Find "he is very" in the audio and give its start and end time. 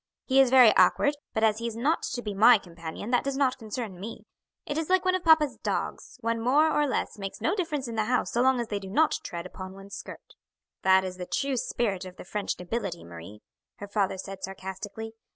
0.25-0.75